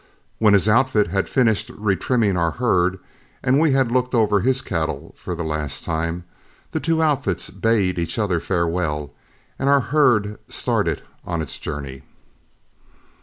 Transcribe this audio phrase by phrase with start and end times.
[0.39, 2.97] When his outfit had finished retrimming our herd,
[3.43, 6.23] and we had looked over his cattle for the last time,
[6.71, 9.13] the two outfits bade each other farewell,
[9.59, 12.01] and our herd started on its journey.